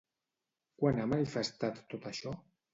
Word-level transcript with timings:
Quan 0.79 1.03
ha 1.03 1.07
manifestat 1.13 1.85
tot 1.95 2.11
això? 2.15 2.37